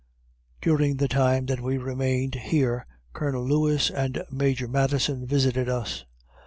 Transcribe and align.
During 0.63 0.97
the 0.97 1.07
time 1.07 1.45
that 1.45 1.61
we 1.61 1.77
remained 1.77 2.33
here 2.33 2.87
Colonel 3.13 3.45
Lewis 3.45 3.91
and 3.91 4.23
Major 4.31 4.67
Madison 4.67 5.27
visited 5.27 5.69
us. 5.69 6.05